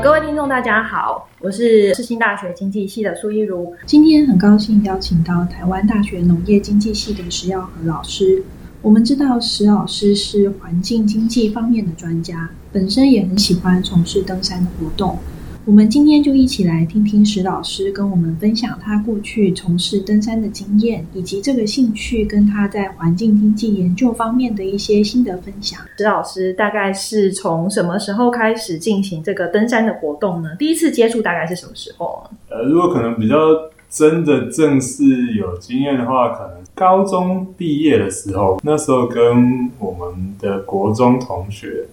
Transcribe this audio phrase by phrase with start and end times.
[0.00, 3.74] 各位听众，大家好，我是世新大学经济系的苏一如。
[3.84, 8.42] 今天很高兴邀请到台湾大学农业经济系的石耀和老师。
[8.80, 15.18] 我们知道石老师是环境经济方面的专家，本身也很喜欢从事登山的活动。
[15.68, 25.78] 我们今天就一起来听听石老师跟我们分享他过去从事登山的经验，以及这个兴趣跟他在环境经济研究方面的一些心得分享。
[25.98, 30.56] 石老师大概是从什么时候开始进行这个登山的活动呢？
[30.58, 32.24] 第一次接触大概是什么时候？
[32.48, 33.36] 呃，如果可能比较
[33.90, 41.84] 真的正式有经验的话，可能高中毕业的时候，那时候跟我们的国中同学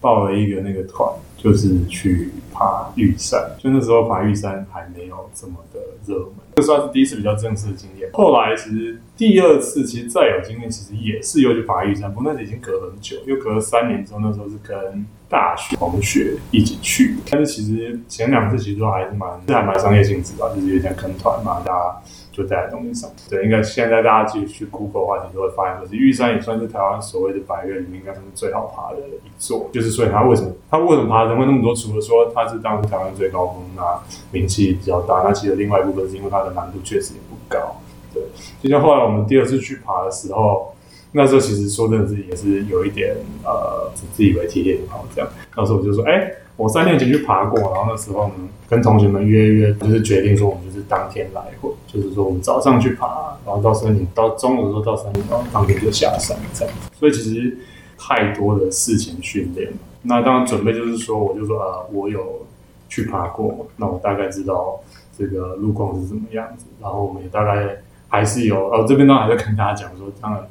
[0.00, 3.52] 报了一个那个团，就是去爬玉山。
[3.58, 8.10] 就那时候爬玉山还没有这么的热门，这算是第一次比较正式的经验。
[8.12, 17.16] 后来其实第二次其实再有经验，其实也是又去爬玉山，不过那时已经隔很久，又隔了三年之后，那时候是跟大学同学一起去。
[17.30, 21.96] 但是其实前两次其实都还是蛮，这还蛮商业性质吧，就是有点跟团嘛，大家
[22.32, 23.10] 就带在东西上。
[23.28, 29.68] 对，应该现在大家继续去 Google 的话，你就会发现，就是玉山也算是台湾所谓的百岳里面应该算是最好爬的一座。
[29.72, 31.74] 就是所以它为什么它为什么爬的人会那么多？
[31.74, 33.82] 除了说它是当时台湾最高峰，那
[34.30, 37.76] 名气比较大，那其实另外一部分是因为它的难度确实也不高。
[38.14, 38.22] 对，
[38.62, 40.74] 就像后来我们第二次去爬的时候。
[41.12, 48.34] 那时候其实说真的自己也是有一点呃自以为体力很好这样，那时候我就说，哎、我三年前去爬过，然后那时候呢
[48.68, 56.74] 跟同学们约约，就是决定说我们就是当天来回，就是说我们早上去爬，然后到山顶，到中午的时候到山顶，然后当天就下山这样。
[56.92, 57.56] 所以其实
[57.96, 59.72] 太多的事情训练。
[60.02, 62.46] 那当然准备就是说，我就说呃我有
[62.90, 64.78] 去爬过，那我大概知道
[65.18, 67.78] 这个路况是什么样子，然后我们也大概
[68.08, 70.46] 还是有，呃这边当然还在跟大家讲说，当然。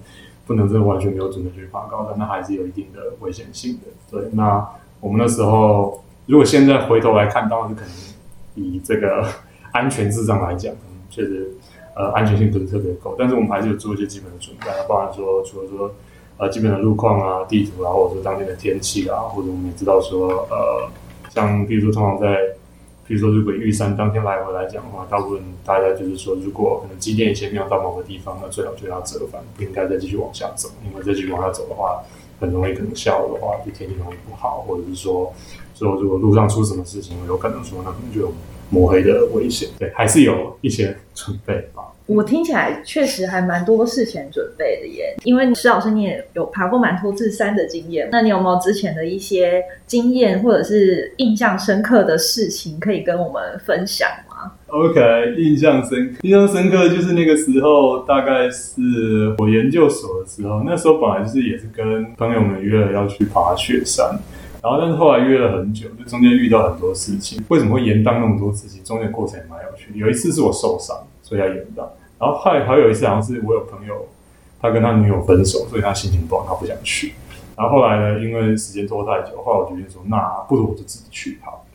[0.47, 3.81] 不能真的完全没有准备去爬高山，那还是有一定的危险性的。
[4.09, 4.65] 对，那
[5.01, 7.89] 我们那时候如果现在回头来看，当然是可能
[8.55, 9.27] 以这个
[9.73, 10.73] 安全智障来讲，
[11.09, 11.51] 确实
[11.95, 15.91] 呃安全性不是特别够，但是我们还是有做一些基本的准备，包含说除了说
[16.37, 20.89] 呃基本的路况啊、地图啊，或者说当天的天气啊，或者我们也知道说呃
[21.29, 22.37] 像比如说通常在
[23.07, 32.03] 比如说，如果玉山当天来回来讲的话，大部分大家就是说，如果可能机电以前没有到某个地方，那最好就要折返，不应该再继续往下走，因为再继续往下走的话，
[32.40, 35.34] 很容易可能下午的话，就天气容易不好，或者是说，
[35.73, 38.34] 说如果路上出什么事情，有可能说那可能就有
[38.69, 39.69] 抹黑的危险。
[39.79, 41.84] 对，还是有一些准备吧。
[42.07, 64.18] 我听起来确实还蛮多事前准备的耶，因为石老师你也有爬过蛮多次山的经验，那你有没有之前的一些经验或者是印象深刻的事情可以跟我们分享吗？OK，印象深刻印象深刻就是那个时候，大概是我研究所的时候，那时候本来就是也是跟朋友们约了要去爬雪山，
[64.63, 67.44] 然后但是后来约了很久，就中间遇到很多事情。
[67.50, 68.81] 为什么会延宕那么多事情？
[68.85, 69.91] 中间过程也蛮有趣。
[69.94, 70.95] 有一次是我受伤。
[71.27, 71.81] 所以要延宕，
[72.17, 74.07] 然后还还有一次好像是我有朋友，
[74.61, 77.13] 他跟他女友分手，所以他心情不好，他不想去。
[77.57, 80.17] 然后后来呢，因为时间拖太久，后来我决定说，那
[80.47, 81.65] 不如我就自己去好。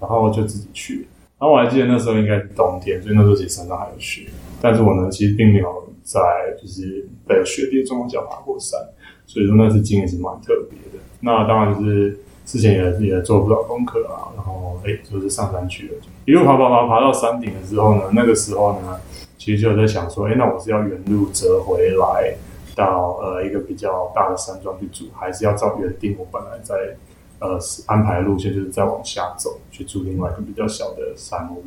[0.00, 1.08] 然后就自己去。
[1.40, 4.26] 然后我还记得那时候应该是冬天，所以那时候其实山上还有雪。
[4.60, 6.20] 但是我呢，其实并没有在
[6.60, 8.78] 就是在有雪地的状况下爬过山，
[9.26, 11.04] 所以说那次经历是蛮特别的。
[11.20, 12.16] 那当然就是
[12.48, 15.94] 之前也也做不少功课啊，然后哎就是上山去了。
[16.24, 18.98] 一路爬爬爬爬到山顶了之后呢，那个时候呢，
[19.36, 22.34] 其实就在想说，哎，那我是要原路折回来
[22.74, 26.96] 到呃一个比较大的山庄去住，还是要照原定我本来在
[27.38, 31.62] 呃安排路线，就是再往下走去住另外一个比较小的山屋。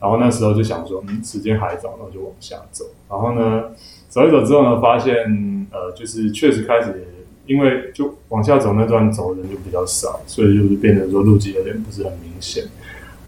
[0.00, 2.86] 然后那时候就想说，嗯，时间还早，那就往下走。
[3.10, 3.64] 然后呢，
[4.08, 7.06] 走一走之后呢，发现呃，就是确实开始，
[7.46, 12.64] 因为就往下走那段走的人就比较少，所以就是变成说路径有点不是很明显。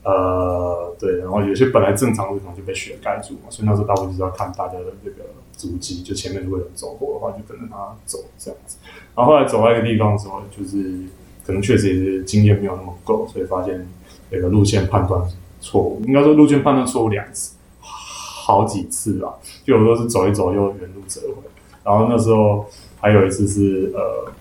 [0.05, 5.17] 呃，对，然后有些本来正常路可能就被雪盖住嘛，所以那时候大部分就是要看大家的这个
[5.53, 8.79] 足迹，就前面如果有走过的话，就跟着他走这样子。
[9.15, 11.01] 然后后来走到一个地方的时候，就是
[11.45, 13.87] 可能确实也是经验没有那么够，所以发现
[14.31, 15.21] 那个路线判断
[15.61, 21.43] 错误，应该说路线判断错误两次，好几次吧，就有时候是走一走又原路折回，
[21.85, 22.65] 然后那时候
[23.01, 24.33] 还有一次是呃，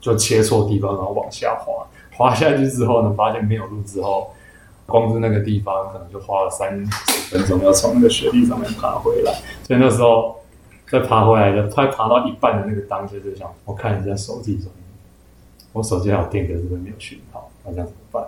[0.00, 4.30] 就切错地方，然后往下滑，滑下去之后呢，发现没有路之后。
[4.86, 9.32] 光是那个地方，可能就花了三十分钟，要从那个雪地上面爬回来。
[9.62, 10.40] 所以那时候
[10.90, 14.68] 在爬回来的，快爬到一半的那个当下，就想我看一下手机，说
[15.72, 18.24] 我手机还有电，可是没有讯号，那这样怎么办？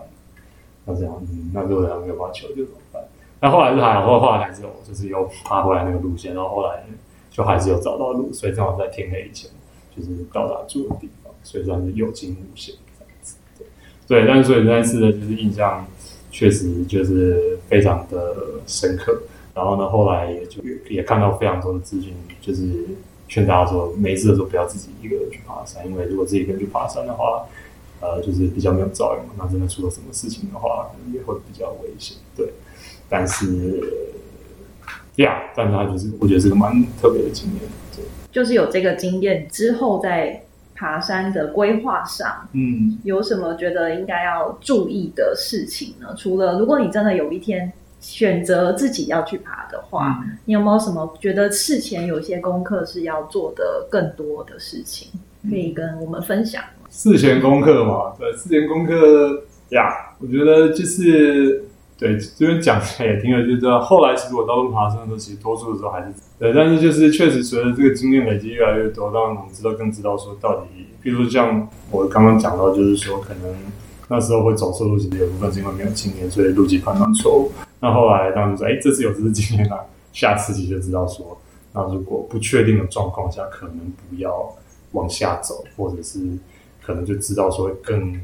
[0.85, 3.03] 那这样，嗯，那如果他没有办法求救怎么办？
[3.41, 6.85] 那后来是还好，后来还是有，就是又爬回来那个路线，然后后来
[7.33, 9.51] 就还是有找到路，所以正好在天黑以前，
[9.97, 13.35] 就是到达住的地方，所以算是有惊无险这样子。
[14.07, 15.85] 对，对，但是所以那次的就是印象
[16.31, 18.37] 确实就是非常的
[18.67, 19.23] 深刻。
[19.55, 22.87] 然后呢，后来也就也看到非常多的资讯，就是
[23.29, 27.47] 劝大家说，没事的时候不要自己一个人去爬山，因为如果自己一个人去爬山的话，
[28.01, 29.35] 呃，就是比较没有照应嘛。
[29.39, 32.17] 那真的出了什么事情的话，可能也会比较危险。
[32.35, 32.51] 对，
[33.11, 33.45] 但是
[35.17, 37.63] 呀，但是他就是我觉得是个蛮特别的经验。
[37.95, 40.43] 对，就是有这个经验之后，在
[40.75, 46.09] 爬山的规划上，嗯，有什么觉得应该要注意的事情呢？
[46.17, 47.73] 除了如果你真的有一天。
[48.03, 55.09] 选择自己要去爬的话，你有没有什么觉得事前有一些功课是要做的更多的事情，
[55.49, 56.61] 可以跟我们分享？
[56.91, 61.65] 事前功课嘛，对，事前功课呀，我觉得就是
[61.99, 63.81] 对这边讲起来也挺有意思的。
[63.81, 73.55] 后来其实我到处爬山的时候，其实多数的时候还是对，但是就是确实随着这个经验累积越来越多，让我们知道更知道说到底，比如说像我刚刚讲到，就是说可能
[74.09, 77.53] 那时候会走错路，其实有部分是因为没有经验，所以路径判断错误。
[77.81, 81.41] 那后来当时说，哎，这次有这次经验了，下次你就知道说，
[81.73, 83.77] 那如果不确定的状况下，可能
[84.11, 84.53] 不要
[84.93, 86.19] 往下走，或者是
[86.85, 88.21] 可能就知道说更，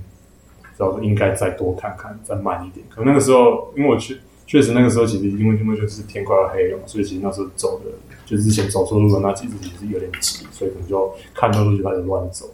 [0.78, 2.86] 知道应该再多看看，再慢一点。
[2.88, 4.16] 可能那个时候，因为我确
[4.46, 7.90] 确实那个时候其实因为因为就是天快要黑了嘛，所以其实那时候走的
[8.25, 12.48] 就之前走错路的那几次其实有点急，所以可能就看到路就开始乱走。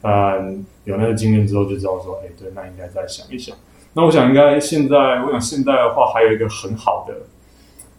[0.00, 3.56] 但有那个经验之后，就知道说，哎，对，那应该再想一想。
[3.92, 7.14] 那我想应该现在，我想现在的话还有一个很好的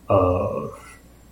[0.08, 0.72] 呃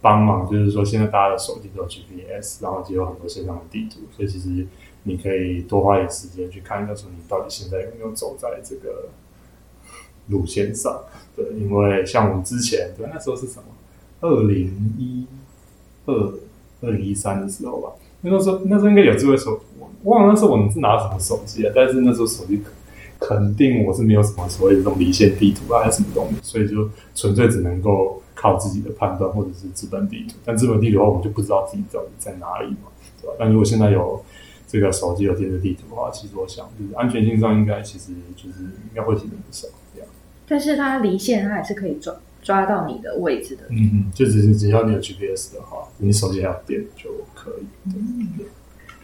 [0.01, 4.65] 帮忙，就是说现在大家的手机都有 GPS，然后也有很多线上的地图，所以其实
[5.05, 9.09] 你可以多花点时间去看一下，说你到底现在有没有走在这个
[10.27, 11.01] 路线上。
[11.35, 13.63] 对，因为像我们之前，对那时候是什么？
[14.21, 15.25] 二零一
[16.05, 16.33] 二、
[16.81, 17.93] 二零一三的时候吧。
[18.21, 19.59] 那时候那时候应该有智慧手，
[20.03, 21.71] 我忘了那时候我们是拿什么手机啊？
[21.75, 22.61] 但是那时候手机。
[23.17, 30.35] 肯定我是没有什么所谓的这种离线地图啊，还是什么东西，所以就纯粹只能够靠自己的判断或者是资本地图。
[30.43, 32.91] 但资本地图的话，我们就不知道自己到底在哪里嘛，
[33.21, 33.33] 对吧？
[33.39, 34.21] 但如果现在有
[34.67, 40.09] 这个手机有电子地图的话，其实我想就是安全性上应该其实就是应该会提升不少这样。
[40.47, 43.63] 但是它离线，它还是可以抓抓到你的位置的。
[43.69, 47.65] 嗯嗯，就只是只要你有 GPS 的话，你手机还有电就可以。
[47.85, 48.27] 嗯。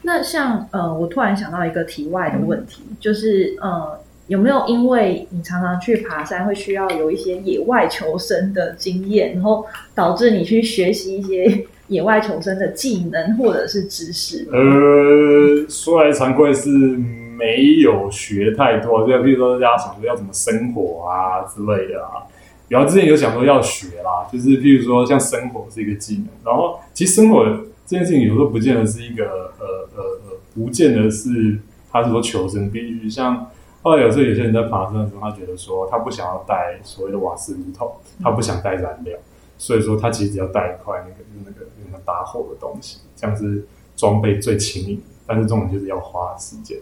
[0.03, 3.99] 那像呃，我突然想到一个题外的问题，就是呃。
[4.27, 14.47] 有没有因为你常常去爬山，会需要有一些野外求生的经验，然后导致你去学习一些野外求生的技能或者是知识？
[14.49, 22.23] 呃，说来惭愧是没有学太多，就比如说大家想说要怎么生火啊之类的啊。
[22.69, 27.45] 然后之前有想说要学啦，就是譬如说像生火是一个技能，然后其实生火
[27.85, 31.59] 这件事情有时候不见得是一个呃呃呃，不见得是
[31.91, 33.47] 他是说求生必须像。
[33.83, 39.17] 后来有时候有些人在爬山的时候，他觉得说他不想要带所谓的瓦斯炉头，他不想带燃料，
[39.57, 41.65] 所以说他其实只要带一块那个那个
[42.05, 43.65] 打火的东西，这样是
[43.95, 45.01] 装备最轻盈。
[45.25, 46.77] 但是这种就是要花时间，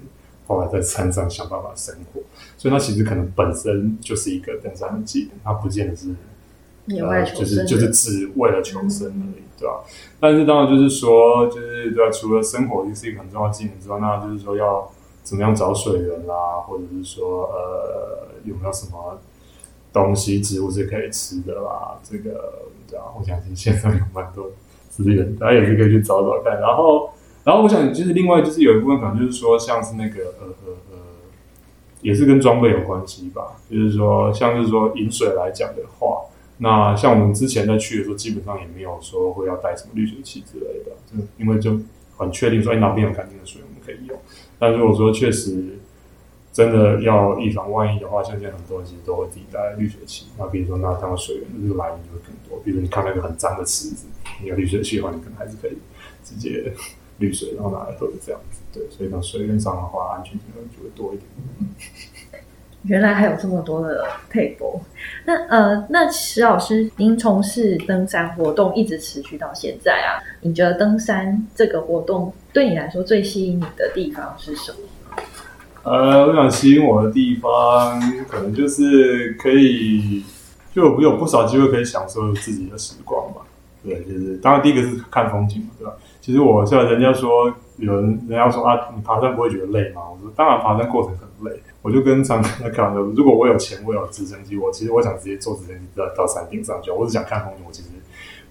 [0.48, 2.22] 后来在山上想办法生活，
[2.58, 6.16] 所以它其实可能本身就是一个登山的技能，它不见得是
[6.86, 9.82] 野外求生，就是就是只为了求生而已，对吧？
[10.20, 12.12] 但是当然就是说，就是对吧？
[12.12, 14.92] 除了生活就是一个很重要的技能之外，那就是说要。
[15.22, 19.20] 怎么样找水源啦，或者是说，呃，有没有什么
[19.94, 22.00] 东西植物是可以吃的啦？
[22.02, 24.50] 这个，对啊，我相信现在有蛮多
[25.04, 26.60] 资源，大家也是可以去找找看。
[26.60, 27.10] 然后，
[27.44, 30.98] 然后我想，就是另外就是有一部分可能就是说，像是那个，呃呃呃，
[32.02, 33.58] 也是跟装备有关系吧。
[33.70, 36.24] 就是说，像是说饮水来讲的话，
[36.58, 41.80] 那像我们之前在去的时候，基本上也没有说会要带什么滤水器之类的，就因为就
[42.18, 44.20] 很确定说，哎，哪边有干净的水，我们可以用。
[44.60, 45.80] 但如果说确实
[46.52, 50.26] 真的要以防万一的话，像现在很多人其实都会自己带滤水器。
[50.38, 52.60] 那比如说，那它的水源这个来源就会更多。
[52.66, 54.08] 比如你看那个很脏的池子，
[54.42, 55.78] 你有滤水器的话，你可能还是可以
[56.24, 56.72] 直接
[57.18, 58.60] 滤水，然后拿来喝这样子。
[58.72, 60.42] 对，所以呢，水源上的话，安全性
[60.76, 62.42] 就会多一点。
[62.84, 64.80] 原来还有这么多的配博。
[65.26, 70.24] 那呃，那石老师，您从事登山活动一直持续到现在啊？
[70.40, 74.78] 你觉得登山这个活动对你来说最吸引你的地方是什么？
[75.84, 80.24] 呃，我想吸引我的地方，可能就是可以，
[80.74, 83.42] 就有有不少机会可以享受自己的时光吧。
[83.84, 85.94] 对，就是当然第一个是看风景嘛，对吧？
[86.22, 90.02] 其实我像人家说有人人家说啊，你爬山不会觉得累吗？
[90.12, 91.60] 我说当然，爬山过程很累。
[91.82, 96.92] 我就跟常常在开玩笑，如果我有钱，我有直升机，我其实我想直接坐直升机到到山顶上去。
[96.92, 97.88] 我只想看风景，我其实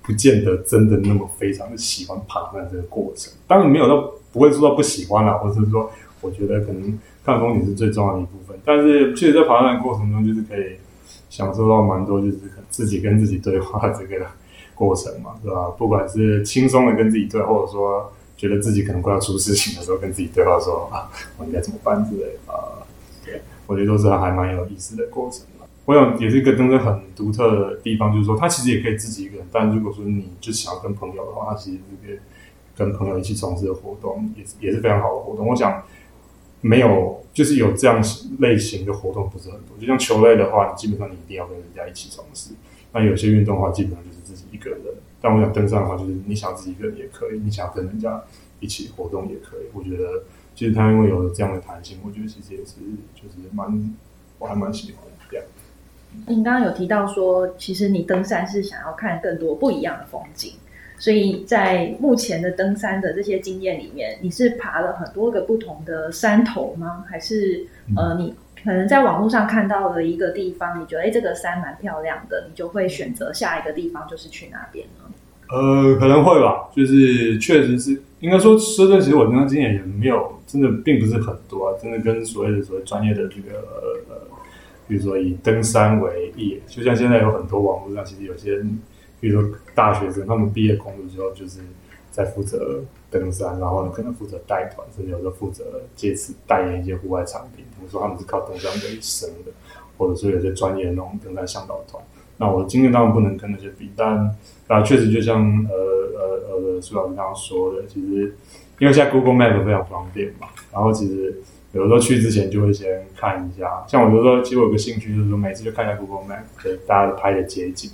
[0.03, 3.31] 不见得真的那么非常的喜欢爬山这个过程。
[3.47, 5.91] 当然没有到不会说到不喜欢啦，或者是说
[6.23, 8.59] 我觉得可能看风景是最重要的一部分。
[8.65, 10.79] 但是其实，在爬山的过程中，就是可以
[11.29, 12.39] 享受到蛮多，就是
[12.71, 14.27] 自己跟自己对话这个
[14.79, 15.69] 过程嘛，对吧？
[15.77, 22.79] 不管是轻松的跟自己对，或者说觉得自己可能快要出事情的时候，跟自己对话说啊，我应该怎么办之类啊。
[23.67, 25.43] 我觉得都是还蛮有意思的过程
[25.85, 32.19] 我想也是一个真正很独特的地方，就是说他其实也可以自己一个人，但如果说你就想要跟朋友的话，他其实这个
[32.77, 35.47] 跟朋友一起从事的活动也是也是非常好的活动。
[35.49, 35.83] 我想
[36.61, 38.03] 没有就是有这样
[38.39, 42.51] 类型的活动不是很多，就像球类的话，基本上你一定要跟人家一起从事。
[42.93, 44.81] 那有些运动的话，基本上就是自己一个人。
[45.21, 48.23] 但我想登山的话，就是你想自己一个人也可以，你想跟人家
[48.61, 49.67] 一起活动也可以。
[49.73, 50.25] 我觉得。
[50.55, 52.75] 其实它因为有这样的弹性，我觉得其实也是
[53.15, 53.95] 就是蛮
[54.41, 55.47] 我还蛮喜欢这样。
[56.27, 60.55] 你刚刚有提到说，其实你登山是想要看更多不一样的风景，
[60.99, 67.05] 所以在目前的登山的这些经验里面，你是爬了很多个不同的山头吗？
[67.09, 67.65] 还是
[67.97, 75.05] 呃，你可能在网络上看到了一个地方，你觉得哎这个山蛮漂亮的，你就会选择下一个地方就是去那边呢？
[75.51, 80.37] 呃，可能会吧，就是确实是应该说，说真，其实我登山经验也没有。
[80.49, 83.59] 真的并不是很多啊，真的跟所谓的所谓专业的这个
[84.09, 84.17] 呃，
[84.87, 88.59] 比如说以登山为业，就像现在有很多网络上其实有些，
[89.21, 91.61] 比如说大学生他们毕业工作之后，就是
[92.19, 97.65] 在负责登山，然后呢可能负责带团，甚至有时候负责借此代言一些户外产品。
[97.71, 99.53] 比如说他们是靠登山为生的，
[99.97, 102.03] 或者说有些专业的那种登山向导团。
[102.37, 105.77] 那我的经验当然不能跟那些比，但啊，确实就像呃
[106.19, 108.35] 呃呃苏老师刚刚说的，其实。
[108.81, 111.37] 因为现在 Google Map 非常方便嘛，然后其实
[111.73, 117.91] 有时候去之前就会先看一下，像我有时候其实我有个兴趣就是说每次就看一下 Google Map，就大家拍的街景，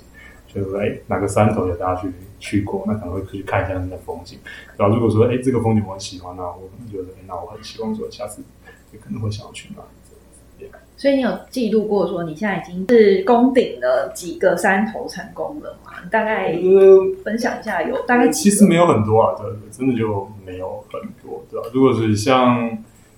[0.47, 2.07] 就是说哎哪个山头有大家去
[2.39, 4.39] 去过，那可能会去看一下那个风景。
[4.77, 8.41] 然后如果说哎这个风景我很喜欢那我可能觉得哎那我很希望说下次
[8.91, 9.87] 也可能会想要去那里。
[10.97, 15.91] 所以你有记录过说你现在已经是攻顶了几个山头成功了吗？
[16.09, 16.57] 大概
[17.21, 21.67] 分享一下有大概其实没有很多啊，对，真的就没有很多，对吧？
[21.73, 22.69] 如果是像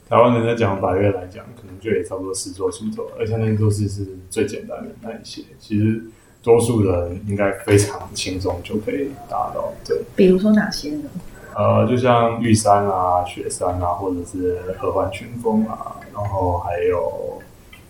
[0.09, 5.43] 台湾人在讲百越来讲，可能就也差不多十座出头，而且那些都是是最简单的那一些。
[5.59, 6.01] 其实
[6.47, 9.73] 多数人应该非常轻松就可以达到。
[9.85, 11.09] 对，比如说哪些呢？
[11.53, 17.41] 呃，就像玉山啊、雪山啊，或者是合欢群峰啊，然后还有。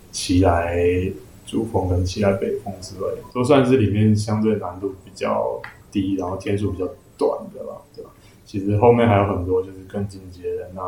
[0.09, 0.81] 奇来
[1.45, 5.61] 珠峰跟奇来北峰之类，都算是里面相对难度比较
[5.91, 6.85] 低，然后天数比较
[7.15, 8.09] 短的了，对吧？
[8.43, 10.81] 其实后面还有很多就是更进阶的，那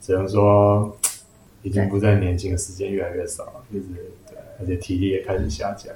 [0.00, 0.96] 只能说
[1.62, 3.84] 已经不再年轻的时间越来越少，就是
[4.30, 5.92] 对，而且体力也开始下降。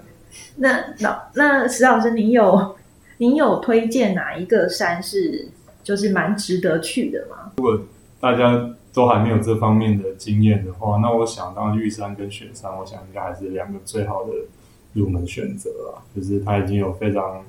[0.56, 2.76] 那老那石老师，您有
[3.18, 5.48] 您有推荐哪一个山是
[5.82, 7.52] 就是蛮值得去的吗？
[7.56, 7.80] 如果
[8.20, 8.74] 大家。
[8.94, 14.30] 都还没有这方面的经验的话，那我想当玉山跟雪山，我想应该还是两个最好的
[14.92, 16.02] 入门选择了。
[16.14, 17.42] 就是它已经有非常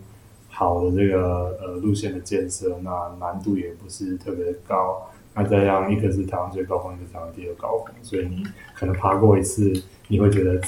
[0.49, 5.07] 好的这个呃路线的建设，那难度也不是特别高。
[5.35, 9.71] 那再让一个是台湾最高峰，一个是台湾第二高峰，所以你可能爬过一次，
[10.07, 10.59] 你会觉得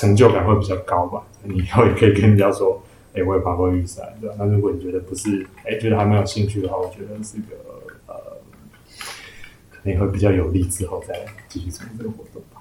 [0.00, 1.22] 成就感会比较高吧。
[1.42, 2.82] 你以后也可以跟人家说，
[3.14, 4.36] 哎，我也爬过玉山，对吧？
[4.38, 7.56] 那如果你觉得不是，哎，觉得还蛮有兴趣的话，我觉得是个。
[9.82, 12.60] 你会比较有利，之后再继续做这个活动吧。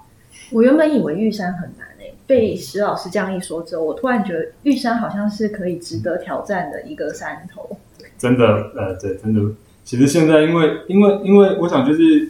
[0.51, 7.77] 我原本以为玉山很难诶，被石老师这样一说之后，我突然觉得玉山好像是可以值得挑战的一个山头。
[8.17, 9.53] 真的，呃，对，真的。
[9.84, 12.29] 其实现在因为因为因为我想就是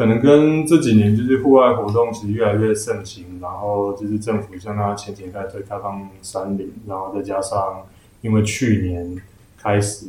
[0.00, 7.84] 可能跟这几年就是户外活动其实越来越盛行，然后就是政府像他前几年在推开放山林，然后再加上
[8.22, 9.20] 因为去年
[9.58, 10.06] 开始。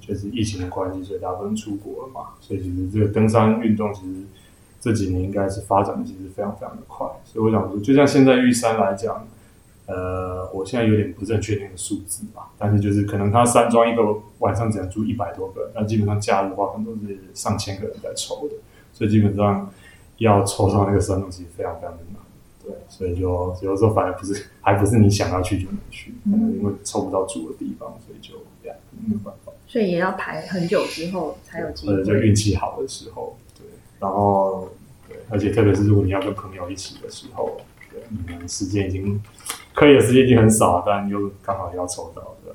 [0.00, 4.22] 就是疫情的关系，所以大家不能出国了嘛，所以其实这个登山运动其实
[4.80, 7.06] 这几年应该是发展的其实非常非常的快。
[7.26, 9.28] 所以我想说，就像现在玉山来讲，
[9.84, 14.02] 呃，我现在有点不是很确定的数字吧，但是就是可能他山庄一个
[14.38, 18.54] 晚上只能住一百多个，那基本上假日的话，可能都是上千个人在抽的，
[18.98, 19.72] 所以基本上
[20.16, 22.20] 要抽到那个山洞其实非常非常的难。
[22.64, 28.76] 对，所以就有时候反而不是，还不是你想要去就能去，可能因为抽不到住的地方，所以就这样
[29.06, 29.52] 没有办法。
[29.68, 33.64] 所以也要排很久之后才有机会，就运气好的时候，对。
[34.00, 34.68] 然后，
[35.06, 39.22] 对，而且特别是如果你要跟朋友一起的时候，对，你们时间已经
[39.74, 42.52] 可以的时间已经很少，但又刚好要抽到，对。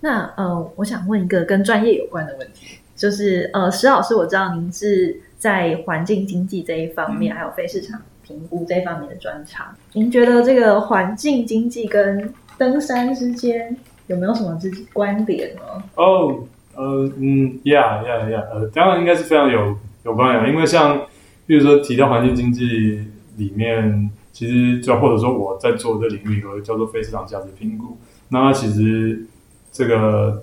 [0.00, 9.66] 那呃，我想问一个跟专业有关的问题，就是呃，石老师，我知道您是在环境经济这一方面，还有非市场评估这方面的专长。
[9.92, 13.76] 您觉得这个环境经济跟登山之间
[14.06, 15.60] 有没有什么之关联呢？
[15.96, 16.38] 哦，
[16.74, 21.02] 呃，嗯，Yeah，Yeah，Yeah，呃，当然应该是非常有有关联，因为像
[21.46, 27.98] 比如说提到环境经济里面，其实就或者说我在做这领域有个叫做非市场价值评估，
[28.30, 29.26] 那其实
[29.70, 30.40] 这个。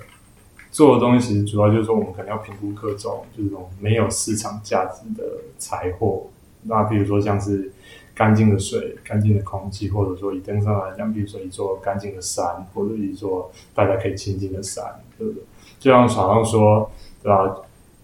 [0.73, 5.23] 做的东西其实主要就是说，我们可能要评估各种就是这种没有市场价值的
[5.59, 6.25] 财货。
[6.63, 7.71] 那比如说像是
[8.15, 14.83] 干净的水、干净的空气，或者说以登山来讲，比如说一座干净的山，或者一座大家可以亲近的山，
[15.15, 15.43] 对不对？
[15.79, 16.89] 就像好像说，
[17.21, 17.55] 对吧？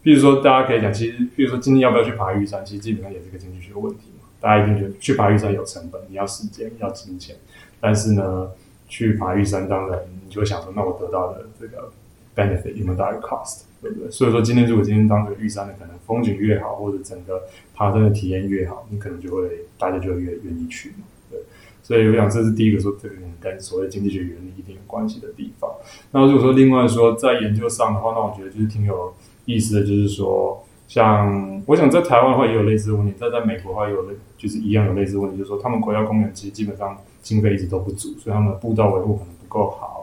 [0.04, 4.28] 比如说大家可以讲，其实比如说今天要不要去爬玉山，其实基本上也是个经济学问题嘛。
[4.40, 7.36] 大家一定觉得去爬玉山有成本，你要时间、要金钱。
[7.82, 8.52] 但是呢，
[8.88, 11.92] 去爬玉山，当然你就想说，那我得到的这个。
[12.40, 14.10] Benefit 有没有大于 cost，对不对？
[14.10, 17.44] 所以说今天如果今天当这个玉山的可能风景越好，或者整个
[17.76, 21.40] 爬山的体验越好，你可能就会大家就会越愿意去嘛，对。
[21.84, 25.70] 所以我想这是第一个说这个跟所谓经济学原理一定有关系的地方。
[26.12, 29.14] 那如果说另外说在研究上的话，那我觉得就是挺有
[29.46, 39.99] 意思的，就是说像我想在台湾的话也有类似的问题，在在美国的话也有类就是一样有类似问题，就是说他们国家公园其实基本上经费一直都不足，所以他们的步道维护可能不够好。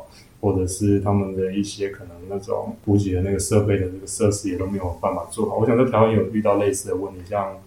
[0.47, 5.57] 或者是他们的一些可能那种补给的那个设备的这个设施也都没有办法做好。
[5.57, 7.59] 我想在台湾有遇到类似的问题，像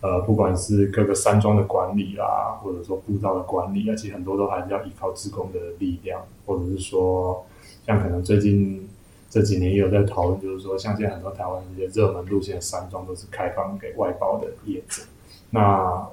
[0.00, 7.46] 呃，不管是各个山庄的管理啦，或者说步道的管理啊，其实很多都还是要依靠职工的力量，或者是说
[7.86, 8.88] 像可能最近
[9.30, 15.02] 这几年也有在讨论，就是说像现在很多台湾这些热门路线的山庄都是开放给外包的业者，
[15.50, 16.04] 那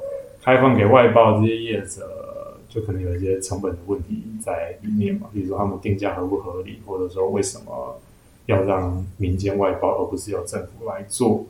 [0.43, 2.29] 开放给外包这些业者。
[2.73, 7.99] 就可能有一些成本的问题在里面嘛，比如说他们定价合不合理，或者说为什么
[8.47, 11.45] 要让民间外包而不是由政府来做，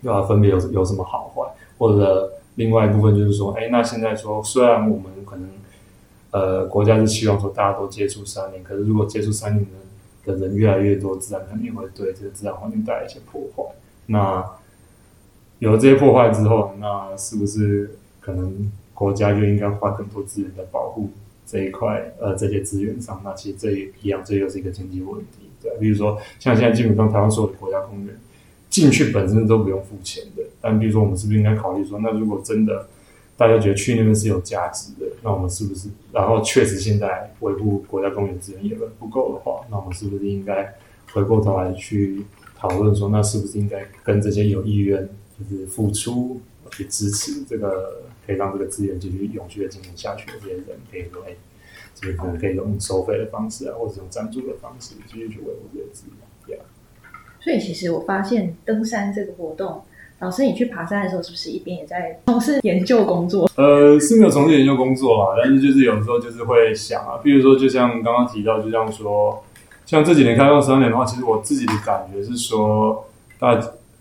[0.00, 1.42] 要分别有有什么好坏？
[1.76, 5.46] 或者另外一部分就是说，哎，那现在说虽然我们可能
[6.30, 9.66] 呃国家是希望说大家都接触山林，可是如果接触山林
[10.24, 13.74] 的的人越来越多，自然肯定会对这个自然环境带来一些破坏。
[14.06, 14.42] 那
[15.58, 18.72] 有了这些破坏之后，那是不是可能？
[19.00, 21.08] 国家就应该花更多资源在保护
[21.46, 23.18] 这一块，呃，这些资源上。
[23.24, 25.72] 那其实这也一样，这又是一个经济问题，对。
[25.80, 28.14] 比如说，像现在基本上台湾所有的国家公园
[28.68, 30.42] 进去本身都不用付钱的。
[30.60, 32.88] 但比如说，我们是不是应该考虑说，那如果真的
[33.38, 35.88] 大家觉得去那边是有价值的，那我们是不是？
[36.12, 40.74] 然后确实现在维护国家公园资源也不够的话，那我们是不是应该
[41.14, 45.08] 回过头来去讨论说，那是不是应该跟这些有意愿
[45.38, 46.38] 就是付出
[46.70, 48.02] 去支持这个？
[48.26, 51.34] 可以让这个资源继续永续的经营下去的这些人，可以说，哎，
[51.94, 56.04] 这个可能可以用收费的方式啊，或者用赞助的方式继续去维护这些资
[56.46, 56.58] 源。
[57.42, 59.82] 所以，其实我发现登山这个活动，
[60.18, 63.50] 老师你去爬山的时候，是不是一边也在从事研究工作？
[63.56, 69.42] 呃，是没有从事研究工作啊，但是就是有时候就是会想啊，比如说，就像刚刚提到，就像说，
[69.86, 73.06] 像这几年开放三年的话，其实我自己的感觉是说，
[73.38, 73.58] 大。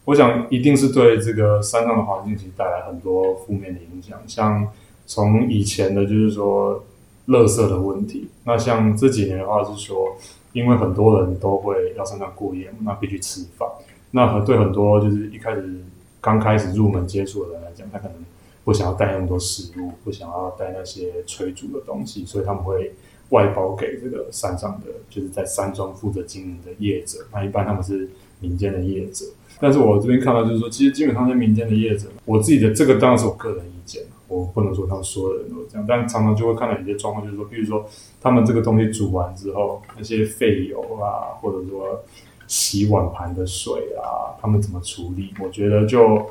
[0.10, 4.68] 我想一定是对这个山上的环境其实带来很多负面的影响，像
[5.06, 6.84] 从以前的就是说，
[7.28, 8.28] 垃圾的问题。
[8.44, 10.18] 那像这几年的话是说，
[10.52, 13.70] 因为很多人都会要山上过夜，那必须吃饭。
[14.10, 15.80] 那对很多就是一开始
[16.20, 18.16] 刚开始入门接触的人来讲，他可能
[18.64, 22.96] 不想要带那么多食物，不想要带那些催煮的东西，所以他们会
[23.30, 27.20] 外包给这个山上的，就是在山庄负责经营的业者。
[27.32, 29.26] 那一般他们是民间的业者。
[29.62, 37.86] 但是我这边看到就是说，其实基本上是民间的业者，我自己的这个当然是我个人意见我不能说他们所有人都这样，但常常就会看到一些状况，就是说，比如说
[38.22, 42.00] 他们这个东西煮完之后，那些废油啊，或者说
[42.48, 45.34] 洗碗盘的水啊，他们怎么处理？
[45.42, 46.26] 我觉得就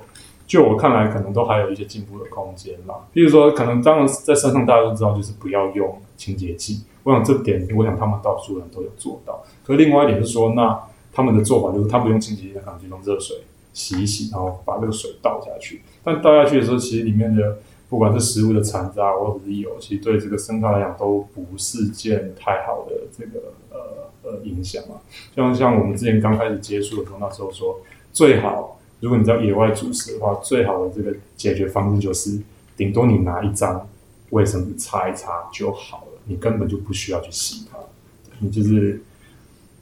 [0.47, 2.95] 就我看来，可能都还有一些进步的空间啦。
[3.13, 6.83] 比如说，可能当然在山上大家都知道，就是不要用清洁剂。
[7.05, 9.43] 我想这点，我想他们到处人都有做到。
[9.65, 10.79] 可是另外一点是说，那。
[11.11, 13.39] 他们的做法就是，他不用清洁剂，可能就用热水
[13.73, 15.83] 洗一洗，然后把这个水倒下去。
[16.05, 25.03] 但倒下去的时候，其实里面的不管是食物的残渣或者是油，其实对这个生态来讲都不是件太好的这个呃呃影响啊。
[25.35, 27.81] 像像我们之前刚开始接触的时候，那时候说
[28.13, 32.39] 最好，如果你在野外煮食的话，最好的这个解决方式就是，
[32.77, 33.89] 顶多你拿一张
[34.31, 37.79] 卫生纸擦一擦就好了，你根本就不需要去洗它，
[38.39, 39.01] 你就是。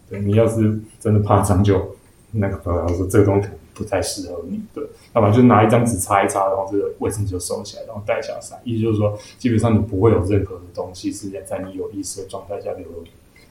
[0.08, 1.96] 你要是真的怕脏，就
[2.30, 4.80] 那个朋友说这个东西不太适合你，对，
[5.12, 8.56] 要不然就拿一张纸擦一擦，然后这个卫生纸就收起来，然后带下山。
[8.62, 12.86] 意思就是说，基本上你不会有任何的东西是在你有意识的状态下流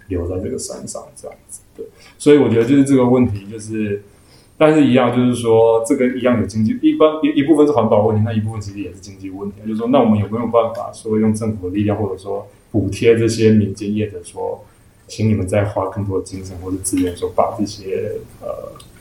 [0.08, 1.60] 留在这个山上这样子。
[1.76, 1.86] 对，
[2.18, 4.02] 所以我觉得就是这个问题，就是
[4.58, 9.58] 但是一样，就是说这个一样有经济一般一一部分是环保问题，那一部分其实也是经济问题。
[9.68, 14.64] 就是说，那我们有没有办法说用政府的力量，或者说补贴这些民间业者，说
[15.08, 18.48] 请你们再花更多的精神或者资源，说把这些呃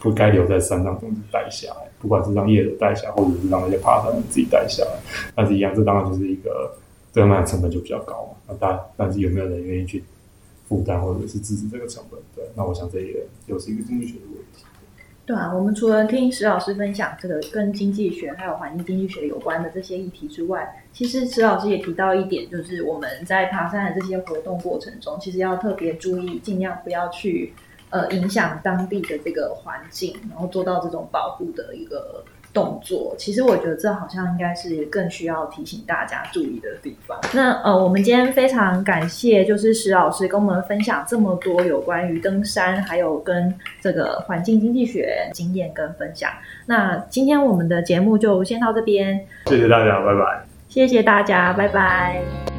[0.01, 4.91] 不该留在山上东西带下来，不管是让业者带下，或者是让那些爬山人自己带下来，
[5.37, 6.73] 但是一样，这当然就是一个
[7.13, 8.37] 这个卖的成本就比较高嘛。
[8.49, 10.03] 那大但是有没有人愿意去
[10.69, 12.19] 负担或者是支持这个成本？
[12.35, 14.34] 对，那我想这也又是一个经济学的问。
[15.27, 27.55] 对啊，我们除了听石老师分享这个跟经济学还有环境经济学有关的这些议题之外，其实石老师也提到一点，就是我们在爬山的这些活动过程中，其实要特别注意，尽量不要去
[27.89, 32.23] 呃影响当地的这个环境，然后做到这种保护的一个
[32.55, 33.15] 动作。
[33.19, 37.19] 其实我觉得这好像应该是更需要提醒大家注意的地方。
[37.35, 46.31] 那呃，我们今天非常感谢就是石老师跟我们分享这么多有关于登山还有跟这个环境经济学经验跟分享。
[46.67, 50.45] 那今天我们的节目就先到这边，谢谢大家，拜拜。
[50.69, 52.54] 谢谢大家，拜拜。